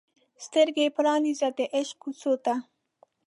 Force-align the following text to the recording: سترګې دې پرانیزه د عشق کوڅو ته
سترګې 0.45 0.85
دې 0.89 0.93
پرانیزه 0.95 1.47
د 1.57 1.59
عشق 1.77 1.95
کوڅو 2.01 2.33
ته 2.45 2.53